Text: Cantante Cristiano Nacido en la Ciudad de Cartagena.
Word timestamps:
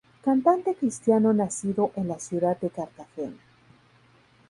Cantante 0.23 0.73
Cristiano 0.73 1.31
Nacido 1.31 1.91
en 1.95 2.07
la 2.07 2.17
Ciudad 2.17 2.59
de 2.59 2.71
Cartagena. 2.71 3.37